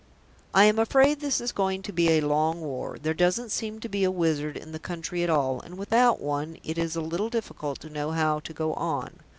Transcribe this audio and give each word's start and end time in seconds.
"I 0.55 0.65
am 0.65 0.79
afraid 0.79 1.19
this 1.19 1.39
is 1.39 1.51
going 1.51 1.83
to 1.83 1.93
be 1.93 2.09
a 2.13 2.21
long 2.21 2.59
war. 2.61 2.97
There 2.99 3.13
doesn't 3.13 3.51
seem 3.51 3.79
to 3.81 3.87
be 3.87 4.03
a 4.03 4.09
wizard 4.09 4.57
in 4.57 4.71
the 4.71 4.79
country 4.79 5.21
at 5.21 5.29
all, 5.29 5.59
and 5.61 5.77
without 5.77 6.19
one 6.19 6.57
it 6.63 6.79
is 6.79 6.95
a 6.95 7.01
little 7.01 7.29
difficult 7.29 7.79
to 7.81 7.89
know 7.91 8.09
how 8.09 8.39
to 8.39 8.51
go 8.51 8.73
on. 8.73 9.17